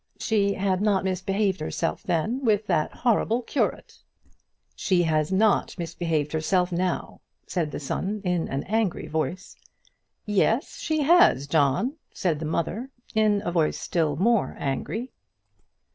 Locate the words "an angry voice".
8.49-9.55